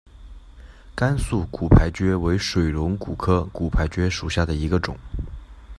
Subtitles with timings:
[0.95, 4.97] 甘肃骨牌蕨为水龙骨科骨牌蕨属下的一个种。